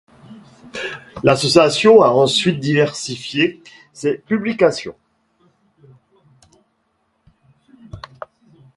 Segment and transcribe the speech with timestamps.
[1.23, 3.61] L’association a ensuite diversifié
[3.93, 4.95] ses publications.